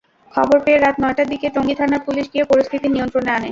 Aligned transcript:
খবর 0.31 0.57
পেয়ে 0.65 0.79
রাত 0.79 0.95
নয়টার 1.03 1.27
দিকে 1.27 1.47
টঙ্গী 1.55 1.75
থানার 1.75 2.01
পুলিশ 2.07 2.25
গিয়ে 2.33 2.45
পরিস্থিতি 2.51 2.87
নিয়ন্ত্রণে 2.89 3.31
আনে। 3.31 3.49